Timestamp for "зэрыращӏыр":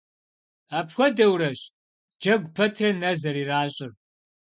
3.21-3.91